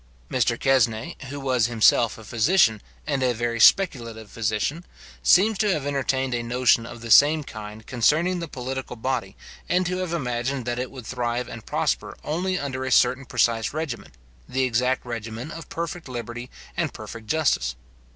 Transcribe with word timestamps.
Mr 0.31 0.59
Quesnai, 0.59 1.13
who 1.27 1.39
was 1.39 1.67
himself 1.67 2.17
a 2.17 2.23
physician, 2.23 2.81
and 3.05 3.21
a 3.21 3.35
very 3.35 3.59
speculative 3.59 4.31
physician, 4.31 4.83
seems 5.21 5.59
to 5.59 5.71
have 5.71 5.85
entertained 5.85 6.33
a 6.33 6.41
notion 6.41 6.87
of 6.87 7.01
the 7.01 7.11
same 7.11 7.43
kind 7.43 7.85
concerning 7.85 8.39
the 8.39 8.47
political 8.47 8.95
body, 8.95 9.37
and 9.69 9.85
to 9.85 9.97
have 9.97 10.11
imagined 10.11 10.65
that 10.65 10.79
it 10.79 10.89
would 10.89 11.05
thrive 11.05 11.47
and 11.47 11.67
prosper 11.67 12.17
only 12.23 12.57
under 12.57 12.83
a 12.83 12.91
certain 12.91 13.25
precise 13.25 13.73
regimen, 13.73 14.11
the 14.49 14.63
exact 14.63 15.05
regimen 15.05 15.51
of 15.51 15.69
perfect 15.69 16.09
liberty 16.09 16.49
and 16.75 16.95
perfect 16.95 17.27
justice. 17.27 17.75